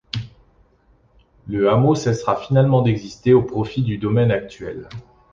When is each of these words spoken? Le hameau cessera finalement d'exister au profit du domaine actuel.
Le 1.47 1.69
hameau 1.69 1.93
cessera 1.93 2.35
finalement 2.35 2.81
d'exister 2.81 3.35
au 3.35 3.43
profit 3.43 3.83
du 3.83 3.99
domaine 3.99 4.31
actuel. 4.31 4.89